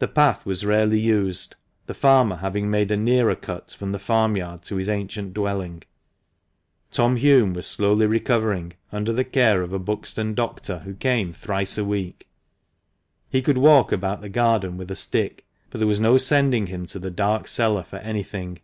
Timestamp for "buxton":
9.78-10.34